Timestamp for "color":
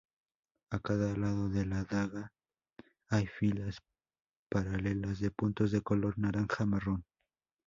5.83-6.17